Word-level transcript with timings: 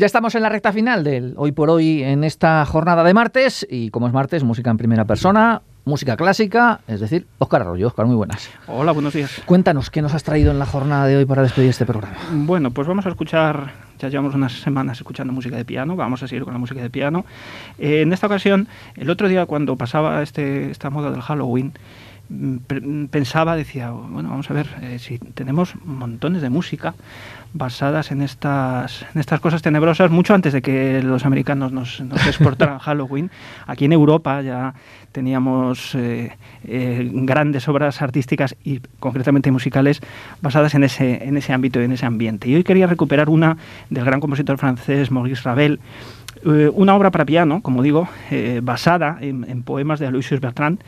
Ya 0.00 0.06
estamos 0.06 0.34
en 0.34 0.40
la 0.40 0.48
recta 0.48 0.72
final 0.72 1.04
del 1.04 1.34
hoy 1.36 1.52
por 1.52 1.68
hoy 1.68 2.02
en 2.02 2.24
esta 2.24 2.64
jornada 2.64 3.04
de 3.04 3.12
martes 3.12 3.66
y 3.68 3.90
como 3.90 4.06
es 4.06 4.14
martes, 4.14 4.44
música 4.44 4.70
en 4.70 4.78
primera 4.78 5.04
persona, 5.04 5.60
música 5.84 6.16
clásica, 6.16 6.80
es 6.88 7.00
decir, 7.00 7.26
Óscar 7.36 7.60
Arroyo. 7.60 7.88
Óscar, 7.88 8.06
muy 8.06 8.16
buenas. 8.16 8.48
Hola, 8.66 8.92
buenos 8.92 9.12
días. 9.12 9.42
Cuéntanos, 9.44 9.90
¿qué 9.90 10.00
nos 10.00 10.14
has 10.14 10.24
traído 10.24 10.52
en 10.52 10.58
la 10.58 10.64
jornada 10.64 11.06
de 11.06 11.18
hoy 11.18 11.26
para 11.26 11.42
despedir 11.42 11.68
este 11.68 11.84
programa? 11.84 12.16
Bueno, 12.32 12.70
pues 12.70 12.88
vamos 12.88 13.04
a 13.04 13.10
escuchar, 13.10 13.74
ya 13.98 14.08
llevamos 14.08 14.34
unas 14.34 14.54
semanas 14.62 14.96
escuchando 14.96 15.34
música 15.34 15.56
de 15.56 15.66
piano, 15.66 15.96
vamos 15.96 16.22
a 16.22 16.28
seguir 16.28 16.44
con 16.44 16.54
la 16.54 16.58
música 16.58 16.80
de 16.80 16.88
piano. 16.88 17.26
Eh, 17.78 18.00
en 18.00 18.14
esta 18.14 18.26
ocasión, 18.26 18.68
el 18.96 19.10
otro 19.10 19.28
día 19.28 19.44
cuando 19.44 19.76
pasaba 19.76 20.22
este, 20.22 20.70
esta 20.70 20.88
moda 20.88 21.10
del 21.10 21.20
Halloween, 21.20 21.74
mm, 22.30 23.04
pensaba, 23.10 23.54
decía, 23.54 23.90
bueno, 23.90 24.30
vamos 24.30 24.50
a 24.50 24.54
ver, 24.54 24.66
eh, 24.80 24.98
si 24.98 25.18
tenemos 25.18 25.74
montones 25.84 26.40
de 26.40 26.48
música, 26.48 26.94
basadas 27.52 28.12
en 28.12 28.22
estas, 28.22 29.04
en 29.14 29.20
estas 29.20 29.40
cosas 29.40 29.62
tenebrosas 29.62 30.10
mucho 30.10 30.34
antes 30.34 30.52
de 30.52 30.62
que 30.62 31.02
los 31.02 31.24
americanos 31.24 31.72
nos, 31.72 32.00
nos 32.00 32.24
exportaran 32.26 32.78
Halloween. 32.80 33.30
Aquí 33.66 33.84
en 33.86 33.92
Europa 33.92 34.40
ya 34.42 34.74
teníamos 35.12 35.94
eh, 35.94 36.36
eh, 36.64 37.10
grandes 37.12 37.68
obras 37.68 38.00
artísticas 38.02 38.54
y 38.64 38.80
concretamente 39.00 39.50
musicales 39.50 40.00
basadas 40.40 40.74
en 40.74 40.84
ese, 40.84 41.24
en 41.24 41.36
ese 41.36 41.52
ámbito 41.52 41.80
y 41.80 41.84
en 41.84 41.92
ese 41.92 42.06
ambiente. 42.06 42.48
Y 42.48 42.54
hoy 42.54 42.64
quería 42.64 42.86
recuperar 42.86 43.28
una 43.28 43.56
del 43.88 44.04
gran 44.04 44.20
compositor 44.20 44.58
francés 44.58 45.10
Maurice 45.10 45.42
Ravel, 45.42 45.80
eh, 46.44 46.70
una 46.72 46.94
obra 46.94 47.10
para 47.10 47.24
piano, 47.24 47.60
como 47.62 47.82
digo, 47.82 48.08
basada 48.62 49.18
en, 49.20 49.62
poemas 49.62 49.98
de 49.98 50.06
Aloysius 50.06 50.40
Bertrand, 50.40 50.80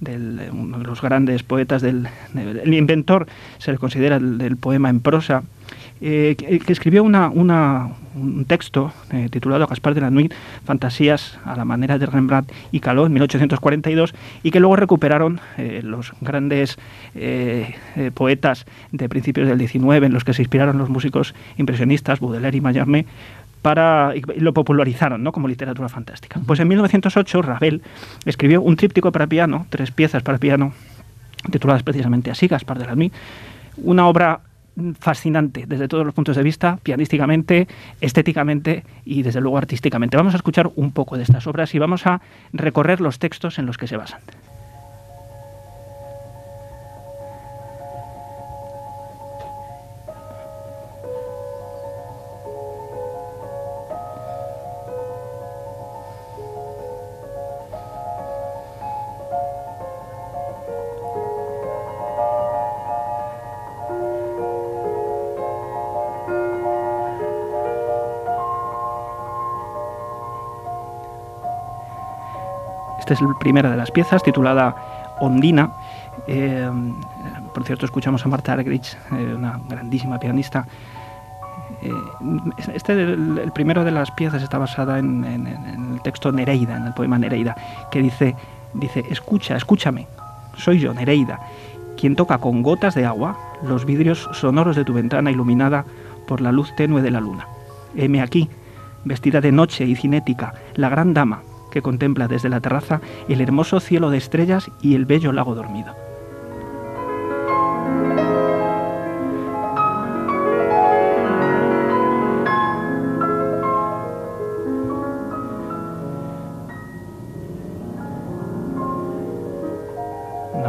del, 0.00 0.48
uno 0.52 0.78
de 0.78 0.84
los 0.84 1.00
grandes 1.00 1.42
poetas 1.42 1.82
del, 1.82 2.08
el 2.34 2.74
inventor 2.74 3.26
se 3.58 3.72
le 3.72 3.78
considera 3.78 4.16
el, 4.16 4.38
del 4.38 4.56
poema 4.56 4.90
en 4.90 5.00
prosa 5.00 5.42
eh, 6.00 6.36
que, 6.36 6.72
escribió 6.72 7.02
una, 7.02 7.28
un 7.28 8.44
texto 8.46 8.92
eh, 9.12 9.28
titulado 9.30 9.66
Gaspar 9.66 9.94
de 9.94 10.00
la 10.00 10.10
Nuit, 10.10 10.32
Fantasías 10.64 11.38
a 11.44 11.56
la 11.56 11.64
manera 11.64 11.98
de 11.98 12.06
Rembrandt 12.06 12.52
y 12.72 12.80
Caló 12.80 13.06
en 13.06 13.12
1842 13.12 14.14
y 14.42 14.50
que 14.50 14.60
luego 14.60 14.76
recuperaron 14.76 15.40
eh, 15.56 15.80
los 15.82 16.12
grandes 16.20 16.78
poetas 18.14 18.64
de 18.92 19.08
principios 19.08 19.48
del 19.48 19.58
XIX 19.58 20.04
en 20.04 20.12
los 20.12 20.22
que 20.22 20.32
se 20.32 20.42
inspiraron 20.42 20.78
los 20.78 20.88
músicos 20.88 21.34
impresionistas 21.56 22.20
Baudelaire 22.20 22.56
y 22.56 22.60
Mallarmé 22.60 23.06
para, 23.62 24.12
y 24.14 24.40
lo 24.40 24.52
popularizaron 24.52 25.22
¿no? 25.22 25.32
como 25.32 25.48
literatura 25.48 25.88
fantástica. 25.88 26.40
Pues 26.46 26.60
en 26.60 26.68
1908 26.68 27.42
Ravel 27.42 27.82
escribió 28.24 28.62
un 28.62 28.76
tríptico 28.76 29.10
para 29.12 29.26
piano, 29.26 29.66
tres 29.70 29.90
piezas 29.90 30.22
para 30.22 30.38
piano, 30.38 30.72
tituladas 31.50 31.82
precisamente 31.82 32.30
así, 32.30 32.46
Gaspar 32.46 32.78
de 32.78 32.86
la 32.86 32.94
Nuit, 32.94 33.12
una 33.76 34.06
obra 34.06 34.40
fascinante 34.98 35.64
desde 35.66 35.88
todos 35.88 36.04
los 36.04 36.14
puntos 36.14 36.36
de 36.36 36.42
vista, 36.42 36.78
pianísticamente, 36.82 37.68
estéticamente 38.00 38.84
y 39.04 39.22
desde 39.22 39.40
luego 39.40 39.58
artísticamente. 39.58 40.16
Vamos 40.16 40.34
a 40.34 40.36
escuchar 40.36 40.70
un 40.76 40.92
poco 40.92 41.16
de 41.16 41.22
estas 41.22 41.46
obras 41.46 41.74
y 41.74 41.78
vamos 41.78 42.06
a 42.06 42.20
recorrer 42.52 43.00
los 43.00 43.18
textos 43.18 43.58
en 43.58 43.66
los 43.66 43.78
que 43.78 43.86
se 43.86 43.96
basan. 43.96 44.20
Esta 73.08 73.24
es 73.24 73.30
la 73.30 73.38
primera 73.38 73.70
de 73.70 73.76
las 73.78 73.90
piezas, 73.90 74.22
titulada 74.22 75.16
Ondina. 75.20 75.72
Eh, 76.26 76.68
por 77.54 77.64
cierto, 77.64 77.86
escuchamos 77.86 78.22
a 78.26 78.28
Marta 78.28 78.52
Argerich, 78.52 78.98
eh, 79.12 79.34
una 79.34 79.58
grandísima 79.66 80.20
pianista. 80.20 80.66
Eh, 81.80 81.90
este, 82.74 82.92
el, 82.92 83.50
primero 83.54 83.82
de 83.82 83.92
las 83.92 84.10
piezas 84.10 84.42
está 84.42 84.58
basada 84.58 84.98
en, 84.98 85.24
el 85.24 86.02
texto 86.02 86.30
Nereida, 86.32 86.76
en 86.76 86.84
el 86.88 86.92
poema 86.92 87.18
Nereida, 87.18 87.56
que 87.90 88.02
dice, 88.02 88.36
dice, 88.74 89.02
escucha, 89.08 89.56
escúchame, 89.56 90.06
soy 90.58 90.78
yo, 90.78 90.92
Nereida, 90.92 91.40
quien 91.96 92.14
toca 92.14 92.36
con 92.36 92.62
gotas 92.62 92.94
de 92.94 93.06
agua 93.06 93.38
los 93.62 93.86
vidrios 93.86 94.28
sonoros 94.32 94.76
de 94.76 94.84
tu 94.84 94.92
ventana 94.92 95.30
iluminada 95.30 95.86
por 96.26 96.42
la 96.42 96.52
luz 96.52 96.76
tenue 96.76 97.00
de 97.00 97.10
la 97.10 97.20
luna. 97.20 97.46
Heme 97.96 98.20
aquí, 98.20 98.50
vestida 99.06 99.40
de 99.40 99.50
noche 99.50 99.86
y 99.86 99.96
cinética, 99.96 100.52
la 100.74 100.90
gran 100.90 101.14
dama, 101.14 101.40
que 101.78 101.82
contempla 101.82 102.26
desde 102.26 102.48
la 102.48 102.60
terraza 102.60 103.00
el 103.28 103.40
hermoso 103.40 103.78
cielo 103.78 104.10
de 104.10 104.18
estrellas 104.18 104.68
y 104.82 104.96
el 104.96 105.06
bello 105.06 105.30
lago 105.32 105.54
dormido. 105.54 106.07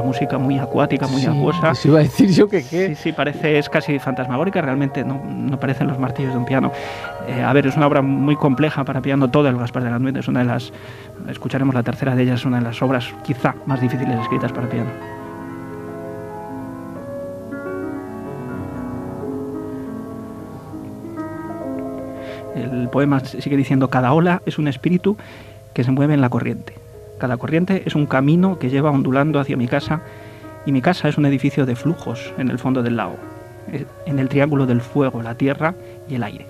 Música 0.09 0.39
muy 0.39 0.57
acuática, 0.57 1.05
muy 1.07 1.23
acuosa. 1.23 1.75
Sí, 1.75 1.87
iba 1.87 1.99
a 1.99 2.03
decir 2.03 2.31
yo 2.31 2.49
que 2.49 2.63
qué. 2.63 2.87
Sí, 2.89 2.95
sí, 2.95 3.11
parece, 3.11 3.59
es 3.59 3.69
casi 3.69 3.99
fantasmagórica, 3.99 4.59
realmente 4.59 5.03
no, 5.03 5.21
no 5.23 5.59
parecen 5.59 5.87
los 5.87 5.99
martillos 5.99 6.33
de 6.33 6.39
un 6.39 6.45
piano. 6.45 6.71
Eh, 7.27 7.43
a 7.43 7.53
ver, 7.53 7.67
es 7.67 7.77
una 7.77 7.85
obra 7.85 8.01
muy 8.01 8.35
compleja 8.35 8.83
para 8.83 9.01
piano, 9.01 9.29
todo 9.29 9.47
el 9.47 9.57
Gaspar 9.57 9.83
de 9.83 9.91
la 9.91 10.19
es 10.19 10.27
una 10.27 10.39
de 10.39 10.45
las, 10.45 10.73
escucharemos 11.29 11.75
la 11.75 11.83
tercera 11.83 12.15
de 12.15 12.23
ellas, 12.23 12.39
es 12.39 12.45
una 12.45 12.57
de 12.57 12.63
las 12.63 12.81
obras 12.81 13.13
quizá 13.23 13.53
más 13.67 13.81
difíciles 13.81 14.19
escritas 14.19 14.51
para 14.51 14.67
piano. 14.67 14.89
El 22.55 22.89
poema 22.89 23.19
sigue 23.19 23.55
diciendo, 23.55 23.89
cada 23.89 24.11
ola 24.11 24.41
es 24.47 24.57
un 24.57 24.67
espíritu 24.67 25.17
que 25.73 25.83
se 25.83 25.91
mueve 25.91 26.15
en 26.15 26.21
la 26.21 26.29
corriente. 26.29 26.78
Cada 27.19 27.35
corriente 27.35 27.83
es 27.85 27.95
un 27.95 28.05
camino 28.05 28.57
que 28.59 28.69
lleva 28.69 28.91
ondulando 28.91 29.39
hacia 29.39 29.57
mi 29.57 29.67
casa 29.67 30.01
y 30.65 30.71
mi 30.71 30.81
casa 30.81 31.09
es 31.09 31.17
un 31.17 31.25
edificio 31.25 31.65
de 31.65 31.75
flujos 31.75 32.33
en 32.37 32.49
el 32.49 32.57
fondo 32.57 32.81
del 32.81 32.95
lago, 32.95 33.17
en 34.05 34.19
el 34.19 34.29
triángulo 34.29 34.65
del 34.65 34.79
fuego, 34.79 35.21
la 35.21 35.35
tierra 35.35 35.75
y 36.07 36.15
el 36.15 36.23
aire. 36.23 36.47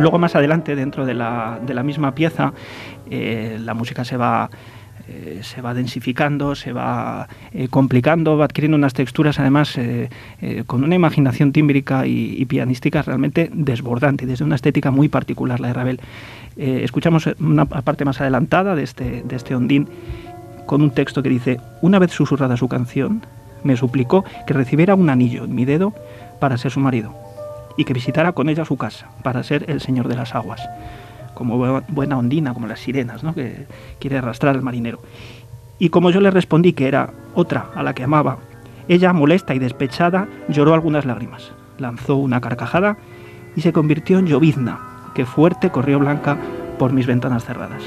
Luego 0.00 0.18
más 0.18 0.34
adelante, 0.36 0.76
dentro 0.76 1.06
de 1.06 1.14
la, 1.14 1.58
de 1.64 1.72
la 1.72 1.82
misma 1.82 2.14
pieza, 2.14 2.52
eh, 3.10 3.58
la 3.60 3.74
música 3.74 4.04
se 4.04 4.16
va, 4.16 4.50
eh, 5.08 5.40
se 5.42 5.60
va 5.60 5.74
densificando, 5.74 6.54
se 6.54 6.72
va 6.72 7.28
eh, 7.52 7.68
complicando, 7.68 8.36
va 8.36 8.46
adquiriendo 8.46 8.76
unas 8.76 8.94
texturas 8.94 9.38
además 9.38 9.78
con 10.66 10.84
una 10.84 10.94
imaginación 10.94 11.52
tímbrica 11.52 12.06
y, 12.06 12.44
pianística 12.46 13.02
realmente 13.02 13.50
desbordante, 13.52 14.26
desde 14.26 14.44
una 14.44 14.54
estética 14.54 14.90
muy 14.90 15.08
particular, 15.08 15.60
la 15.60 15.68
de 15.68 15.74
Ravel. 15.74 16.00
escuchamos 16.56 17.28
una 17.40 17.66
parte 17.66 18.04
más 18.04 18.20
adelantada 18.20 18.74
de 18.74 18.82
este, 18.82 19.22
de 19.22 19.36
este 19.36 19.54
ondín 19.54 19.88
con 20.66 20.82
un 20.82 20.90
texto 20.90 21.22
que 21.22 21.28
dice, 21.28 21.60
una 21.82 21.98
vez 21.98 22.12
susurrada 22.12 22.56
su 22.56 22.68
canción, 22.68 23.22
me 23.62 23.76
suplicó 23.76 24.24
que 24.46 24.54
recibiera 24.54 24.94
un 24.94 25.10
anillo 25.10 25.44
en 25.44 25.54
mi 25.54 25.64
dedo 25.64 25.92
para 26.40 26.58
ser 26.58 26.70
su 26.70 26.80
marido 26.80 27.14
y 27.76 27.84
que 27.84 27.92
visitara 27.92 28.32
con 28.32 28.48
ella 28.48 28.64
su 28.64 28.76
casa 28.76 29.08
para 29.22 29.42
ser 29.42 29.70
el 29.70 29.80
señor 29.80 30.08
de 30.08 30.16
las 30.16 30.34
aguas, 30.34 30.60
como 31.36 31.82
buena 31.88 32.16
ondina, 32.16 32.54
como 32.54 32.66
las 32.66 32.80
sirenas, 32.80 33.22
¿no? 33.22 33.34
que 33.34 33.66
quiere 34.00 34.16
arrastrar 34.16 34.56
al 34.56 34.62
marinero. 34.62 35.00
Y 35.78 35.90
como 35.90 36.10
yo 36.10 36.22
le 36.22 36.30
respondí 36.30 36.72
que 36.72 36.88
era 36.88 37.10
otra 37.34 37.66
a 37.74 37.82
la 37.82 37.94
que 37.94 38.02
amaba, 38.02 38.38
ella, 38.88 39.12
molesta 39.12 39.54
y 39.54 39.58
despechada, 39.58 40.28
lloró 40.48 40.72
algunas 40.72 41.04
lágrimas, 41.04 41.52
lanzó 41.78 42.16
una 42.16 42.40
carcajada 42.40 42.96
y 43.54 43.60
se 43.60 43.74
convirtió 43.74 44.18
en 44.18 44.26
llovizna, 44.26 44.80
que 45.14 45.26
fuerte 45.26 45.70
corrió 45.70 45.98
blanca 45.98 46.38
por 46.78 46.94
mis 46.94 47.06
ventanas 47.06 47.44
cerradas. 47.44 47.82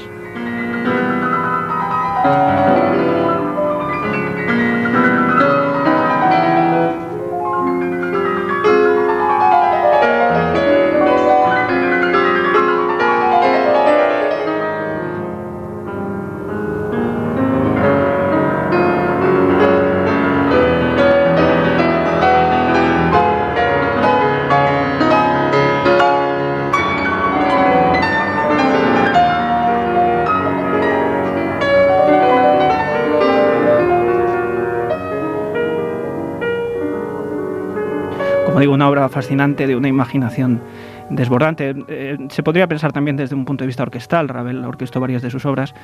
Fascinante 39.20 39.66
de 39.66 39.76
una 39.76 39.88
imaginación 39.88 40.62
desbordante. 41.10 41.74
Eh, 41.88 42.16
se 42.30 42.42
podría 42.42 42.66
pensar 42.66 42.90
también 42.90 43.18
desde 43.18 43.34
un 43.34 43.44
punto 43.44 43.64
de 43.64 43.66
vista 43.66 43.82
orquestal, 43.82 44.28
Ravel 44.28 44.64
orquestó 44.64 44.98
varias 44.98 45.20
de 45.20 45.30
sus 45.30 45.44
obras, 45.44 45.74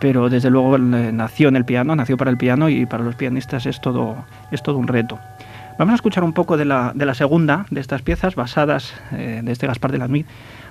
pero 0.00 0.30
desde 0.30 0.48
luego 0.48 0.78
nació 0.78 1.48
en 1.48 1.56
el 1.56 1.66
piano, 1.66 1.94
nació 1.94 2.16
para 2.16 2.30
el 2.30 2.38
piano 2.38 2.70
y 2.70 2.86
para 2.86 3.04
los 3.04 3.16
pianistas 3.16 3.66
es 3.66 3.82
todo, 3.82 4.24
es 4.50 4.62
todo 4.62 4.78
un 4.78 4.88
reto. 4.88 5.18
Vamos 5.78 5.92
a 5.92 5.96
escuchar 5.96 6.24
un 6.24 6.32
poco 6.32 6.56
de 6.56 6.64
la, 6.64 6.92
de 6.94 7.04
la 7.04 7.12
segunda 7.12 7.66
de 7.70 7.80
estas 7.82 8.00
piezas, 8.00 8.34
basadas, 8.34 8.94
eh, 9.12 9.42
de 9.44 9.52
este 9.52 9.66
Gaspar 9.66 9.92
de 9.92 9.98
la 9.98 10.08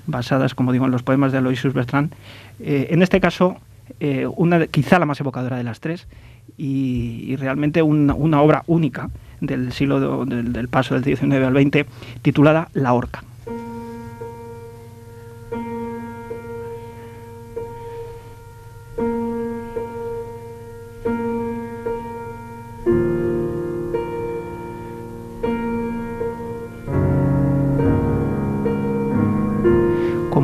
basadas, 0.08 0.56
como 0.56 0.72
digo, 0.72 0.86
en 0.86 0.92
los 0.92 1.04
poemas 1.04 1.32
de 1.32 1.38
Aloysius 1.38 1.76
Bertrand. 1.76 2.12
Eh, 2.60 2.88
en 2.90 3.04
este 3.04 3.20
caso, 3.20 3.58
una, 4.36 4.66
quizá 4.66 4.98
la 4.98 5.06
más 5.06 5.20
evocadora 5.20 5.58
de 5.58 5.64
las 5.64 5.80
tres, 5.80 6.08
y, 6.58 7.36
realmente 7.36 7.82
una, 7.82 8.42
obra 8.42 8.64
única 8.68 9.10
del 9.40 9.72
siglo 9.72 10.26
del, 10.26 10.54
del 10.54 10.68
paso 10.68 10.94
del 10.94 11.04
19 11.04 11.46
al 11.46 11.54
20, 11.54 11.86
titulada 12.22 12.70
La 12.74 12.94
Horca. 12.94 13.24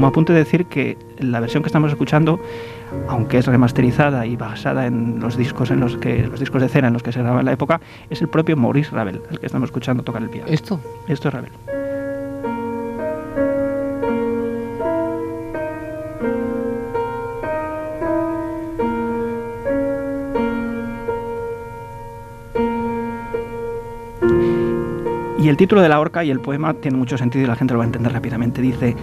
Como 0.05 0.11
apunte 0.11 0.33
de 0.33 0.39
decir 0.39 0.67
que 0.67 0.99
la 1.17 1.39
versión 1.39 1.63
que 1.63 1.67
estamos 1.67 1.91
escuchando, 1.91 2.39
aunque 3.07 3.39
es 3.39 3.47
remasterizada 3.47 4.27
y 4.27 4.35
basada 4.35 4.85
en 4.85 5.19
los 5.19 5.35
discos 5.35 5.71
en 5.71 5.79
los 5.79 5.97
que 5.97 6.27
los 6.27 6.39
discos 6.39 6.61
de 6.61 6.69
cera 6.69 6.89
en 6.89 6.93
los 6.93 7.01
que 7.01 7.11
se 7.11 7.21
grababa 7.21 7.39
en 7.39 7.47
la 7.47 7.53
época, 7.53 7.81
es 8.11 8.21
el 8.21 8.27
propio 8.27 8.55
Maurice 8.55 8.91
Ravel 8.91 9.23
el 9.31 9.39
que 9.39 9.47
estamos 9.47 9.69
escuchando 9.69 10.03
tocar 10.03 10.21
el 10.21 10.29
piano. 10.29 10.47
¿Esto? 10.47 10.79
Esto 11.07 11.29
es 11.29 11.33
Ravel. 11.33 11.51
Y 25.45 25.49
el 25.49 25.57
título 25.57 25.81
de 25.83 25.89
la 25.89 25.99
horca 25.99 26.23
y 26.23 26.31
el 26.31 26.39
poema 26.39 26.73
tiene 26.73 26.97
mucho 26.97 27.19
sentido 27.19 27.45
y 27.45 27.47
la 27.47 27.55
gente 27.55 27.75
lo 27.75 27.77
va 27.77 27.83
a 27.83 27.85
entender 27.85 28.11
rápidamente. 28.11 28.63
Dice, 28.63 28.95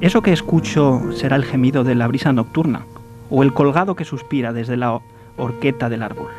¿Eso 0.00 0.22
que 0.22 0.32
escucho 0.32 1.12
será 1.12 1.36
el 1.36 1.44
gemido 1.44 1.84
de 1.84 1.94
la 1.94 2.06
brisa 2.06 2.32
nocturna 2.32 2.86
o 3.28 3.42
el 3.42 3.52
colgado 3.52 3.96
que 3.96 4.06
suspira 4.06 4.54
desde 4.54 4.78
la 4.78 4.98
horqueta 5.36 5.90
del 5.90 6.02
árbol? 6.02 6.30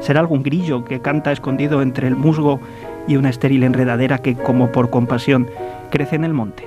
¿Será 0.00 0.20
algún 0.20 0.42
grillo 0.42 0.86
que 0.86 1.00
canta 1.00 1.30
escondido 1.30 1.82
entre 1.82 2.08
el 2.08 2.16
musgo 2.16 2.60
y 3.06 3.16
una 3.16 3.28
estéril 3.28 3.64
enredadera 3.64 4.20
que, 4.20 4.36
como 4.36 4.72
por 4.72 4.88
compasión, 4.88 5.48
crece 5.90 6.16
en 6.16 6.24
el 6.24 6.32
monte? 6.32 6.66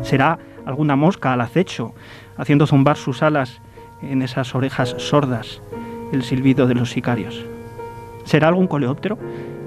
¿Será 0.00 0.38
alguna 0.64 0.96
mosca 0.96 1.34
al 1.34 1.42
acecho, 1.42 1.92
haciendo 2.38 2.66
zumbar 2.66 2.96
sus 2.96 3.22
alas 3.22 3.60
en 4.00 4.22
esas 4.22 4.54
orejas 4.54 4.94
sordas 4.96 5.60
el 6.12 6.22
silbido 6.22 6.66
de 6.66 6.76
los 6.76 6.90
sicarios? 6.92 7.44
¿Será 8.24 8.48
algún 8.48 8.68
coleóptero 8.68 9.18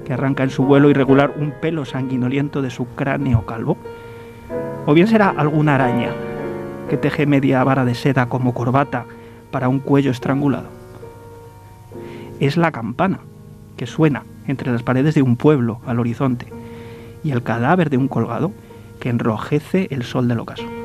que 0.04 0.14
arranca 0.14 0.42
en 0.42 0.50
su 0.50 0.64
vuelo 0.64 0.90
irregular 0.90 1.32
un 1.38 1.52
pelo 1.60 1.84
sanguinoliento 1.84 2.60
de 2.60 2.70
su 2.70 2.86
cráneo 2.86 3.46
calvo? 3.46 3.78
O 4.90 4.92
bien 4.92 5.06
será 5.06 5.28
alguna 5.28 5.76
araña 5.76 6.10
que 6.88 6.96
teje 6.96 7.24
media 7.24 7.62
vara 7.62 7.84
de 7.84 7.94
seda 7.94 8.28
como 8.28 8.52
corbata 8.52 9.06
para 9.52 9.68
un 9.68 9.78
cuello 9.78 10.10
estrangulado. 10.10 10.66
Es 12.40 12.56
la 12.56 12.72
campana 12.72 13.20
que 13.76 13.86
suena 13.86 14.24
entre 14.48 14.72
las 14.72 14.82
paredes 14.82 15.14
de 15.14 15.22
un 15.22 15.36
pueblo 15.36 15.80
al 15.86 16.00
horizonte 16.00 16.46
y 17.22 17.30
el 17.30 17.44
cadáver 17.44 17.88
de 17.88 17.98
un 17.98 18.08
colgado 18.08 18.50
que 18.98 19.10
enrojece 19.10 19.86
el 19.92 20.02
sol 20.02 20.26
del 20.26 20.40
ocaso. 20.40 20.79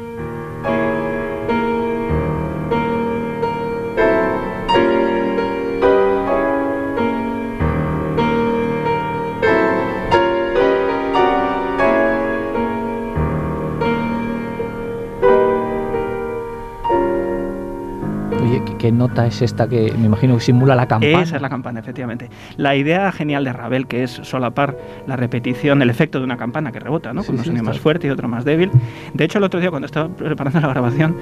¿Qué 19.16 19.22
nota 19.22 19.28
es 19.28 19.42
esta 19.42 19.70
que 19.70 19.94
me 19.98 20.08
imagino 20.08 20.36
que 20.36 20.42
simula 20.42 20.76
la 20.76 20.90
campana? 20.90 21.22
Esa 21.22 21.38
es 21.38 21.42
la 21.42 21.48
campana, 21.48 21.80
efectivamente. 21.80 22.30
La 22.58 22.76
idea 22.76 23.14
genial 23.14 23.46
de 23.46 23.54
Ravel, 23.54 23.88
que 23.88 24.04
es 24.04 24.12
solapar 24.12 24.78
la 25.08 25.16
repetición, 25.16 25.82
el 25.82 25.90
efecto 25.90 26.18
de 26.20 26.26
una 26.26 26.36
campana 26.36 26.74
que 26.74 26.82
rebota, 26.82 27.14
¿no? 27.14 27.24
Con 27.24 27.40
un 27.40 27.46
sonido 27.46 27.64
más 27.64 27.80
fuerte 27.80 28.08
y 28.08 28.10
otro 28.10 28.28
más 28.28 28.44
débil. 28.44 28.72
De 29.14 29.24
hecho, 29.24 29.38
el 29.38 29.46
otro 29.46 29.62
día 29.62 29.70
cuando 29.70 29.86
estaba 29.86 30.10
preparando 30.10 30.60
la 30.60 30.68
grabación, 30.68 31.16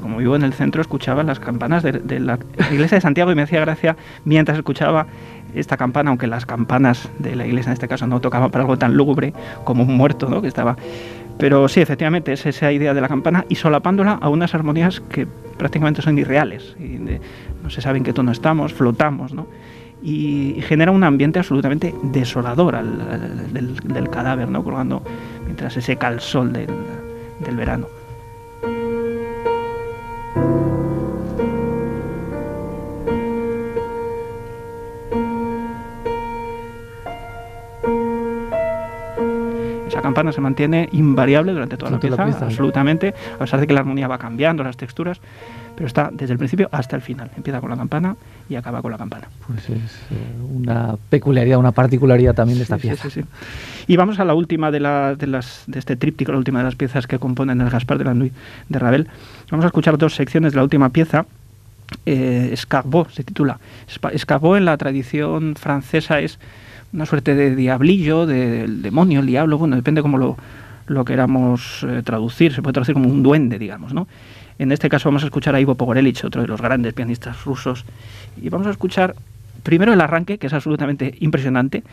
como 0.00 0.18
vivo 0.18 0.36
en 0.36 0.44
el 0.44 0.52
centro, 0.52 0.80
escuchaba 0.80 1.24
las 1.24 1.40
campanas 1.40 1.82
de, 1.82 1.90
de 1.90 2.20
la 2.20 2.38
iglesia 2.70 2.98
de 2.98 3.00
Santiago 3.00 3.32
y 3.32 3.34
me 3.34 3.42
hacía 3.42 3.58
gracia 3.62 3.96
mientras 4.24 4.56
escuchaba 4.56 5.08
esta 5.54 5.76
campana, 5.76 6.10
aunque 6.10 6.26
las 6.26 6.46
campanas 6.46 7.08
de 7.18 7.34
la 7.34 7.46
iglesia 7.46 7.70
en 7.70 7.74
este 7.74 7.88
caso 7.88 8.06
no 8.06 8.20
tocaban 8.20 8.50
para 8.50 8.62
algo 8.62 8.78
tan 8.78 8.96
lúgubre 8.96 9.32
como 9.64 9.82
un 9.82 9.96
muerto, 9.96 10.28
¿no? 10.28 10.42
que 10.42 10.48
estaba 10.48 10.76
pero 11.38 11.68
sí, 11.68 11.80
efectivamente, 11.80 12.32
es 12.32 12.44
esa 12.46 12.72
idea 12.72 12.94
de 12.94 13.00
la 13.00 13.08
campana 13.08 13.44
y 13.48 13.54
solapándola 13.54 14.18
a 14.20 14.28
unas 14.28 14.54
armonías 14.54 15.00
que 15.00 15.26
prácticamente 15.56 16.02
son 16.02 16.18
irreales. 16.18 16.74
Y 16.78 16.98
no 17.62 17.70
se 17.70 17.80
sabe 17.80 17.98
en 17.98 18.04
qué 18.04 18.12
tono 18.12 18.32
estamos, 18.32 18.74
flotamos, 18.74 19.32
¿no? 19.32 19.46
Y, 20.02 20.60
genera 20.62 20.92
un 20.92 21.04
ambiente 21.04 21.38
absolutamente 21.38 21.94
desolador 22.02 22.76
del, 22.82 24.10
cadáver, 24.10 24.48
¿no? 24.48 24.62
Colgando 24.64 25.02
mientras 25.44 25.72
se 25.72 25.80
seca 25.80 26.08
el 26.08 26.20
sol 26.20 26.52
del 26.52 27.56
verano. 27.56 27.86
Campana 40.08 40.32
se 40.32 40.40
mantiene 40.40 40.88
invariable 40.92 41.52
durante 41.52 41.76
toda 41.76 41.90
la 41.90 42.00
pieza, 42.00 42.46
absolutamente, 42.46 43.14
a 43.34 43.38
pesar 43.38 43.60
de 43.60 43.66
que 43.66 43.74
la 43.74 43.80
armonía 43.80 44.08
va 44.08 44.18
cambiando, 44.18 44.62
las 44.64 44.76
texturas, 44.76 45.20
pero 45.76 45.86
está 45.86 46.10
desde 46.12 46.32
el 46.32 46.38
principio 46.38 46.68
hasta 46.72 46.96
el 46.96 47.02
final. 47.02 47.30
Empieza 47.36 47.60
con 47.60 47.70
la 47.70 47.76
campana 47.76 48.16
y 48.48 48.56
acaba 48.56 48.82
con 48.82 48.90
la 48.90 48.98
campana. 48.98 49.28
Pues 49.46 49.68
es 49.70 49.92
eh, 50.10 50.16
una 50.52 50.96
peculiaridad, 51.08 51.58
una 51.58 51.72
particularidad 51.72 52.34
también 52.34 52.58
de 52.58 52.64
esta 52.64 52.78
pieza. 52.78 53.08
Sí, 53.10 53.22
y 53.86 53.96
vamos 53.96 54.18
a 54.18 54.24
la 54.24 54.34
última 54.34 54.70
de, 54.70 54.80
de, 55.18 55.26
las, 55.26 55.64
de 55.66 55.78
este 55.78 55.94
tríptico, 55.94 56.32
la 56.32 56.38
última 56.38 56.58
de 56.58 56.64
las 56.64 56.74
piezas 56.74 57.06
que 57.06 57.18
componen 57.18 57.60
el 57.60 57.70
Gaspar 57.70 57.98
de 57.98 58.04
la 58.04 58.14
Nuit 58.14 58.32
de 58.68 58.78
Ravel. 58.78 59.08
Vamos 59.50 59.64
a 59.64 59.68
escuchar 59.68 59.98
dos 59.98 60.14
secciones 60.14 60.52
de 60.52 60.56
la 60.56 60.64
última 60.64 60.88
pieza. 60.88 61.26
Eh, 62.04 62.50
Escarbot 62.52 63.10
se 63.10 63.22
titula. 63.22 63.58
Escarbot 64.12 64.56
en 64.56 64.64
la 64.64 64.76
tradición 64.76 65.54
francesa 65.54 66.20
es 66.20 66.38
una 66.92 67.06
suerte 67.06 67.34
de 67.34 67.54
diablillo, 67.54 68.26
del 68.26 68.82
demonio, 68.82 69.20
el 69.20 69.26
diablo, 69.26 69.58
bueno, 69.58 69.76
depende 69.76 70.02
cómo 70.02 70.18
lo, 70.86 71.04
queramos 71.04 71.84
eh, 71.88 72.02
traducir, 72.02 72.54
se 72.54 72.62
puede 72.62 72.72
traducir 72.72 72.94
como 72.94 73.08
un 73.08 73.22
duende, 73.22 73.58
digamos, 73.58 73.92
¿no? 73.92 74.08
En 74.58 74.72
este 74.72 74.88
caso 74.88 75.08
vamos 75.08 75.22
a 75.22 75.26
escuchar 75.26 75.54
a 75.54 75.60
Ivo 75.60 75.74
Pogorelic, 75.74 76.24
otro 76.24 76.42
de 76.42 76.48
los 76.48 76.60
grandes 76.60 76.94
pianistas 76.94 77.44
rusos, 77.44 77.84
y 78.40 78.48
vamos 78.48 78.66
a 78.66 78.70
escuchar 78.70 79.14
primero 79.62 79.92
el 79.92 80.00
arranque, 80.00 80.38
que 80.38 80.46
es 80.46 80.52
absolutamente 80.52 81.14
impresionante, 81.20 81.84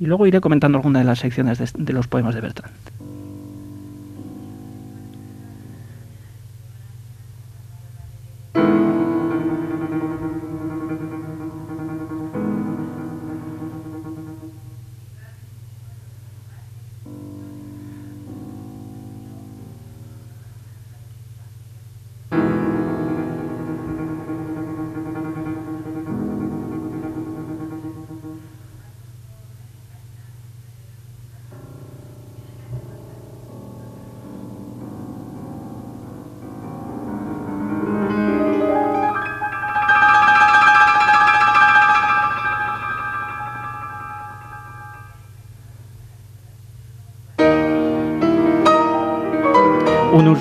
y 0.00 0.06
luego 0.06 0.26
iré 0.26 0.40
comentando 0.40 0.78
algunas 0.78 1.02
de 1.02 1.06
las 1.06 1.18
secciones 1.18 1.58
de 1.74 1.92
los 1.92 2.06
poemas 2.06 2.34
de 2.34 2.40
Bertrand. 2.40 2.74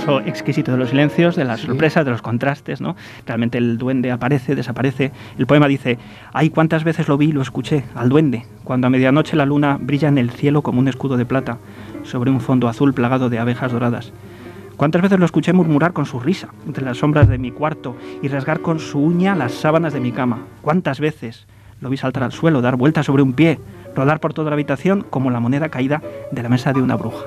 Uso 0.03 0.19
exquisito 0.19 0.72
de 0.72 0.77
los 0.77 0.89
silencios, 0.89 1.36
de 1.36 1.45
las 1.45 1.62
sorpresas, 1.62 2.03
de 2.03 2.12
los 2.12 2.22
contrastes, 2.22 2.81
¿no? 2.81 2.95
Realmente 3.25 3.57
el 3.57 3.77
duende 3.77 4.12
aparece, 4.12 4.53
desaparece. 4.53 5.12
El 5.38 5.48
poema 5.48 5.67
dice, 5.67 5.98
ay, 6.33 6.50
cuántas 6.50 6.83
veces 6.83 7.07
lo 7.07 7.17
vi 7.17 7.27
y 7.27 7.31
lo 7.31 7.41
escuché, 7.41 7.86
al 7.95 8.10
duende, 8.10 8.45
cuando 8.65 8.88
a 8.88 8.89
medianoche 8.89 9.38
la 9.38 9.45
luna 9.45 9.77
brilla 9.79 10.10
en 10.10 10.17
el 10.17 10.29
cielo 10.29 10.62
como 10.62 10.79
un 10.79 10.89
escudo 10.89 11.15
de 11.15 11.25
plata, 11.25 11.57
sobre 12.03 12.31
un 12.31 12.41
fondo 12.41 12.67
azul 12.67 12.93
plagado 12.93 13.29
de 13.29 13.39
abejas 13.39 13.72
doradas. 13.72 14.12
¿Cuántas 14.75 15.01
veces 15.01 15.19
lo 15.19 15.25
escuché 15.25 15.53
murmurar 15.53 15.93
con 15.93 16.05
su 16.05 16.19
risa 16.19 16.50
entre 16.65 16.83
las 16.83 16.98
sombras 16.98 17.29
de 17.29 17.38
mi 17.38 17.51
cuarto 17.51 17.95
y 18.22 18.27
rasgar 18.27 18.60
con 18.60 18.79
su 18.79 19.00
uña 19.00 19.36
las 19.36 19.53
sábanas 19.53 19.93
de 19.93 20.01
mi 20.01 20.12
cama? 20.12 20.39
¿Cuántas 20.62 21.00
veces 21.00 21.48
lo 21.79 21.89
vi 21.89 21.98
saltar 21.98 22.24
al 22.24 22.33
suelo, 22.33 22.62
dar 22.62 22.75
vueltas 22.75 23.05
sobre 23.05 23.24
un 23.24 23.33
pie, 23.33 23.60
rodar 23.95 24.19
por 24.19 24.33
toda 24.33 24.50
la 24.50 24.55
habitación 24.55 25.05
como 25.10 25.31
la 25.31 25.39
moneda 25.39 25.69
caída 25.69 26.01
de 26.31 26.43
la 26.43 26.50
mesa 26.50 26.74
de 26.74 26.81
una 26.81 26.95
bruja? 26.95 27.25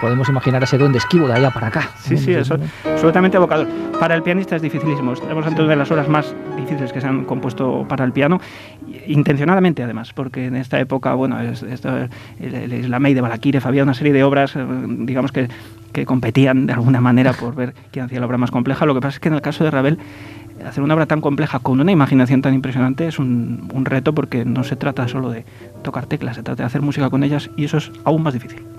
Podemos 0.00 0.28
imaginar 0.28 0.62
ese 0.62 0.78
duende 0.78 0.98
esquivo 0.98 1.26
de 1.28 1.34
allá 1.34 1.50
para 1.50 1.68
acá. 1.68 1.90
Sí, 1.98 2.16
sí, 2.16 2.32
eso 2.32 2.56
absolutamente 2.84 3.36
evocador. 3.36 3.68
Para 4.00 4.14
el 4.14 4.22
pianista 4.22 4.56
es 4.56 4.62
dificilísimo. 4.62 5.12
Estamos 5.12 5.46
ante 5.46 5.62
una 5.62 5.70
de 5.70 5.76
las 5.76 5.90
horas 5.90 6.08
más 6.08 6.34
difíciles 6.56 6.92
que 6.92 7.00
se 7.00 7.06
han 7.06 7.24
compuesto 7.24 7.86
para 7.88 8.04
el 8.04 8.12
piano, 8.12 8.40
intencionadamente 9.06 9.82
además, 9.82 10.12
porque 10.12 10.46
en 10.46 10.56
esta 10.56 10.80
época, 10.80 11.14
bueno, 11.14 11.40
es, 11.40 11.62
el, 11.62 12.72
Islamey 12.72 13.14
de 13.14 13.20
Balakirev 13.20 13.66
había 13.66 13.82
una 13.82 13.94
serie 13.94 14.12
de 14.12 14.24
obras, 14.24 14.56
eh, 14.56 14.64
digamos 15.00 15.32
que, 15.32 15.48
que 15.92 16.06
competían 16.06 16.66
de 16.66 16.72
alguna 16.72 17.00
manera 17.00 17.32
por 17.32 17.54
ver 17.54 17.74
quién 17.92 18.04
hacía 18.06 18.20
la 18.20 18.26
obra 18.26 18.38
más 18.38 18.50
compleja. 18.50 18.86
Lo 18.86 18.94
que 18.94 19.00
pasa 19.00 19.16
es 19.16 19.20
que 19.20 19.28
en 19.28 19.34
el 19.34 19.42
caso 19.42 19.64
de 19.64 19.70
Ravel 19.70 19.98
hacer 20.66 20.82
una 20.82 20.94
obra 20.94 21.06
tan 21.06 21.20
compleja 21.20 21.60
con 21.60 21.80
una 21.80 21.92
imaginación 21.92 22.42
tan 22.42 22.52
impresionante 22.52 23.06
es 23.06 23.18
un, 23.18 23.70
un, 23.72 23.84
reto 23.84 24.12
porque 24.12 24.44
no 24.44 24.64
se 24.64 24.74
trata 24.74 25.06
solo 25.06 25.30
de 25.30 25.44
tocar 25.82 26.06
teclas, 26.06 26.34
se 26.34 26.42
trata 26.42 26.64
de 26.64 26.66
hacer 26.66 26.82
música 26.82 27.08
con 27.10 27.22
ellas 27.22 27.48
y 27.56 27.64
eso 27.64 27.78
es 27.78 27.92
aún 28.04 28.22
más 28.22 28.34
difícil. 28.34 28.77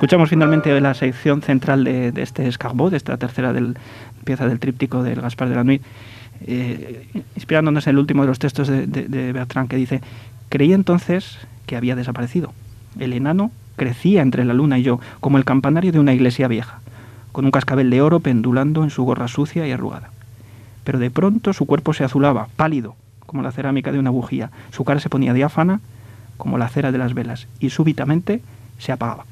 Escuchamos 0.00 0.30
finalmente 0.30 0.80
la 0.80 0.94
sección 0.94 1.42
central 1.42 1.84
de, 1.84 2.10
este 2.16 2.48
escarbot, 2.48 2.90
de 2.90 2.96
esta 2.96 3.18
tercera 3.18 3.52
pieza 4.24 4.48
del 4.48 4.58
tríptico 4.58 5.02
del 5.02 5.20
Gaspar 5.20 5.50
de 5.50 5.54
la 5.54 5.62
Nuit, 5.62 5.82
eh, 6.46 7.06
inspirándonos 7.36 7.86
en 7.86 7.90
el 7.90 7.98
último 7.98 8.22
de 8.22 8.28
los 8.28 8.38
textos 8.38 8.66
de, 8.66 8.86
de 8.86 9.32
Bertrand 9.34 9.68
que 9.68 9.76
dice, 9.76 10.00
creí 10.48 10.72
entonces 10.72 11.36
que 11.66 11.76
había 11.76 11.96
desaparecido. 11.96 12.54
El 12.98 13.12
enano 13.12 13.50
crecía 13.76 14.22
entre 14.22 14.46
la 14.46 14.54
luna 14.54 14.78
y 14.78 14.84
yo, 14.84 15.00
como 15.20 15.36
el 15.36 15.44
campanario 15.44 15.92
de 15.92 16.00
una 16.00 16.14
iglesia 16.14 16.48
vieja, 16.48 16.80
con 17.32 17.44
un 17.44 17.50
cascabel 17.50 17.90
de 17.90 18.00
oro 18.00 18.20
pendulando 18.20 18.82
en 18.84 18.88
su 18.88 19.04
gorra 19.04 19.28
sucia 19.28 19.68
y 19.68 19.70
arrugada. 19.70 20.08
Pero 20.82 20.98
de 20.98 21.10
pronto 21.10 21.52
su 21.52 21.66
cuerpo 21.66 21.92
se 21.92 22.04
azulaba, 22.04 22.48
pálido, 22.56 22.96
como 23.26 23.42
la 23.42 23.52
cerámica 23.52 23.92
de 23.92 23.98
una 23.98 24.08
bujía, 24.08 24.50
su 24.70 24.82
cara 24.82 24.98
se 24.98 25.10
ponía 25.10 25.34
diáfana, 25.34 25.82
como 26.38 26.56
la 26.56 26.70
cera 26.70 26.90
de 26.90 26.96
las 26.96 27.12
velas, 27.12 27.48
y 27.60 27.68
súbitamente 27.68 28.40
se 28.78 28.92
apagaba. 28.92 29.26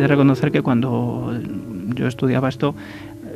De 0.00 0.06
reconocer 0.06 0.50
que 0.50 0.62
cuando 0.62 1.32
yo 1.94 2.06
estudiaba 2.06 2.48
esto, 2.48 2.74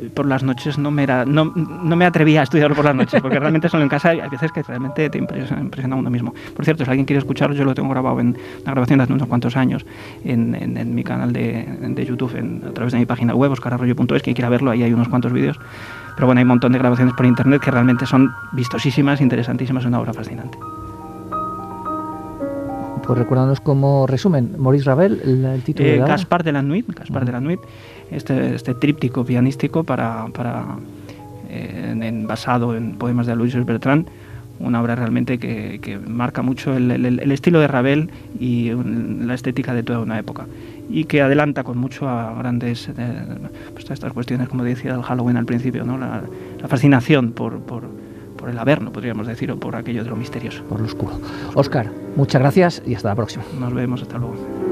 eh, 0.01 0.09
por 0.13 0.25
las 0.25 0.43
noches 0.43 0.77
no 0.77 0.91
me 0.91 1.03
era 1.03 1.25
no, 1.25 1.45
no, 1.45 1.95
me 1.95 2.05
atrevía 2.05 2.41
a 2.41 2.43
estudiarlo 2.43 2.75
por 2.75 2.85
las 2.85 2.95
noches 2.95 3.21
porque 3.21 3.39
realmente 3.39 3.69
solo 3.69 3.83
en 3.83 3.89
casa 3.89 4.09
hay 4.09 4.29
veces 4.29 4.51
que 4.51 4.63
realmente 4.63 5.09
te 5.09 5.17
impresiona, 5.17 5.61
impresiona, 5.61 5.95
uno 5.95 6.09
mismo. 6.09 6.33
Por 6.55 6.65
cierto 6.65 6.83
si 6.83 6.89
alguien 6.89 7.05
quiere 7.05 7.19
escucharlo 7.19 7.55
yo 7.55 7.63
lo 7.63 7.73
tengo 7.73 7.89
grabado 7.89 8.19
en 8.19 8.37
una 8.61 8.71
grabación 8.71 8.99
de 8.99 9.03
hace 9.03 9.13
unos 9.13 9.27
cuantos 9.27 9.55
años 9.55 9.85
en, 10.23 10.55
en, 10.55 10.95
mi 10.95 11.03
canal 11.03 11.31
de, 11.31 11.65
de 11.81 12.05
YouTube 12.05 12.35
a 12.67 12.73
través 12.73 12.93
de 12.93 12.99
mi 12.99 13.05
página 13.05 13.35
web 13.35 13.51
oscararroyo.es 13.51 14.23
quien 14.23 14.35
quiera 14.35 14.49
verlo 14.49 14.71
ahí 14.71 14.83
hay 14.83 14.93
unos 14.93 15.07
cuantos 15.07 15.31
vídeos. 15.31 15.59
Pero 16.15 16.27
bueno 16.27 16.39
hay 16.39 16.43
un 16.43 16.49
montón 16.49 16.71
de 16.71 16.79
grabaciones 16.79 17.13
por 17.13 17.25
internet 17.25 17.61
que 17.61 17.71
realmente 17.71 18.05
son 18.05 18.31
vistosísimas 18.53 19.21
interesantísimas 19.21 19.85
una 19.85 19.99
obra 19.99 20.13
fascinante 20.13 20.57
pues 23.05 23.19
recuérdanos 23.19 23.59
como 23.59 24.07
resumen, 24.07 24.55
Maurice 24.57 24.85
Ravel, 24.85 25.21
el, 25.23 25.61
título 25.63 25.89
de 25.89 25.97
la 25.97 26.07
Gaspar 26.07 26.43
de 26.43 26.51
la 26.51 26.61
Nuit, 26.61 26.87
Gaspar 26.87 27.25
de 27.25 27.31
la 27.31 27.39
Nuit, 27.39 27.59
este, 28.11 28.55
este 28.55 28.73
tríptico 28.73 29.23
pianístico 29.23 29.83
para, 29.83 30.27
para 30.33 30.77
eh, 31.49 31.95
en, 32.01 32.27
basado 32.27 32.75
en 32.75 32.97
poemas 32.97 33.27
de 33.27 33.33
Aloysius 33.33 33.65
Bertrand, 33.65 34.07
una 34.59 34.81
obra 34.81 34.95
realmente 34.95 35.37
que, 35.37 35.79
que 35.81 35.97
marca 35.99 36.41
mucho 36.41 36.75
el, 36.75 36.89
el, 36.91 37.31
estilo 37.31 37.59
de 37.59 37.67
Ravel 37.67 38.09
y 38.39 38.71
la 38.71 39.33
estética 39.33 39.73
de 39.73 39.83
toda 39.83 39.99
una 39.99 40.17
época 40.17 40.45
y 40.89 41.03
que 41.05 41.21
adelanta 41.21 41.63
con 41.63 41.77
mucho 41.77 42.07
a 42.07 42.33
grandes 42.37 42.89
eh, 42.97 43.25
pues 43.73 43.89
estas 43.89 44.13
cuestiones 44.13 44.47
como 44.47 44.63
decía 44.63 44.93
el 44.93 45.01
Halloween 45.01 45.35
al 45.37 45.45
principio, 45.45 45.83
¿no? 45.83 45.97
la, 45.97 46.23
la 46.61 46.67
fascinación 46.67 47.33
por, 47.33 47.59
por 47.59 47.83
por 48.45 48.51
el 48.51 48.59
averno, 48.59 48.91
podríamos 48.91 49.25
decir, 49.25 49.51
o 49.51 49.57
por 49.57 49.75
aquello 49.75 50.03
de 50.03 50.11
lo 50.11 50.15
misterioso. 50.15 50.63
Por 50.65 50.79
lo 50.79 50.85
oscuro. 50.85 51.19
Oscar, 51.55 51.89
muchas 52.15 52.39
gracias 52.39 52.83
y 52.85 52.93
hasta 52.93 53.09
la 53.09 53.15
próxima. 53.15 53.43
Nos 53.59 53.73
vemos, 53.73 54.03
hasta 54.03 54.19
luego. 54.19 54.64